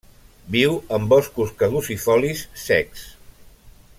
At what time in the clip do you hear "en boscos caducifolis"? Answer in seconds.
0.97-2.43